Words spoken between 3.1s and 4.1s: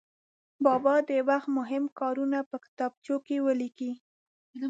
کې ولیکي.